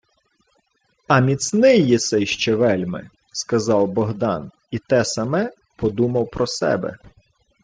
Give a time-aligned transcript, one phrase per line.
[1.07, 6.97] —А міцний єси ще вельми,— сказав Богдан, і те саме подумав про себе.